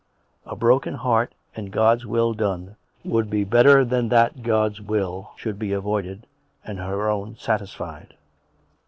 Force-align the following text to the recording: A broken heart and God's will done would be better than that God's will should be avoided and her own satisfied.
A 0.47 0.55
broken 0.55 0.95
heart 0.95 1.35
and 1.55 1.69
God's 1.71 2.07
will 2.07 2.33
done 2.33 2.75
would 3.03 3.29
be 3.29 3.43
better 3.43 3.85
than 3.85 4.09
that 4.09 4.41
God's 4.41 4.81
will 4.81 5.29
should 5.35 5.59
be 5.59 5.73
avoided 5.73 6.25
and 6.65 6.79
her 6.79 7.07
own 7.07 7.35
satisfied. 7.37 8.15